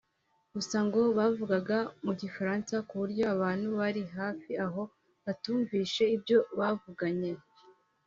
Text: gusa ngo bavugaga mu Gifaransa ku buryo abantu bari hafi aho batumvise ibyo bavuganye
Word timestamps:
gusa 0.53 0.77
ngo 0.87 1.01
bavugaga 1.17 1.77
mu 2.05 2.13
Gifaransa 2.21 2.75
ku 2.87 2.93
buryo 3.01 3.23
abantu 3.35 3.67
bari 3.79 4.01
hafi 4.17 4.51
aho 4.65 4.81
batumvise 5.25 6.03
ibyo 6.15 6.37
bavuganye 6.59 7.31